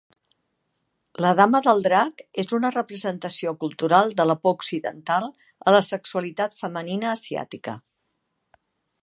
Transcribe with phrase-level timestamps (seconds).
[1.25, 5.29] La Dama del Drac és una representació cultural de la por occidental
[5.69, 7.79] a la sexualitat femenina asiàtica.